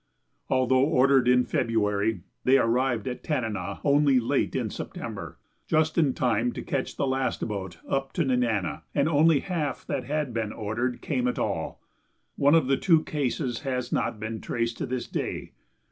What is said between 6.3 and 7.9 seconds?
to catch the last boat